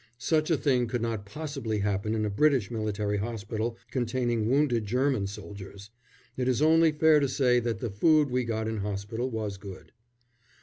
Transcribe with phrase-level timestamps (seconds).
[0.17, 5.27] Such a thing could not possibly happen in a British military hospital containing wounded German
[5.27, 5.91] soldiers.
[6.35, 9.91] It is only fair to say that the food we got in hospital was good.